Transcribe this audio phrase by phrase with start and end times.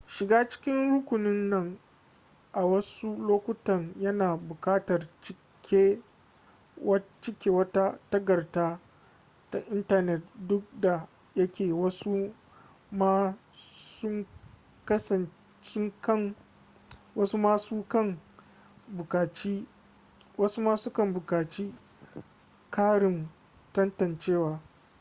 [0.07, 1.77] shiga cikin rukunin nan
[2.53, 5.07] a wasu lokutan yana bukatar
[5.61, 5.99] cike
[7.49, 8.79] wata takadda
[9.51, 12.29] ta intanet duk da yake wasu
[12.91, 13.33] ma
[17.65, 18.19] su kan
[21.13, 21.75] bukaci
[22.71, 23.27] karin
[23.73, 24.59] tantancewa